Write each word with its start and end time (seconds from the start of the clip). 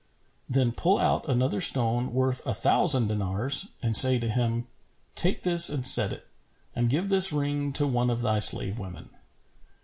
Then 0.49 0.71
pull 0.71 0.97
out 0.97 1.29
another 1.29 1.61
stone 1.61 2.11
worth 2.11 2.43
a 2.47 2.55
thousand 2.55 3.07
dinars 3.07 3.67
and 3.83 3.95
say 3.95 4.17
to 4.17 4.27
him, 4.31 4.65
'Take 5.15 5.43
this 5.43 5.69
and 5.69 5.85
set 5.85 6.11
it, 6.11 6.25
and 6.75 6.89
give 6.89 7.09
this 7.09 7.31
ring 7.31 7.71
to 7.73 7.85
one 7.85 8.09
of 8.09 8.21
thy 8.21 8.39
slave 8.39 8.79
women.' 8.79 9.09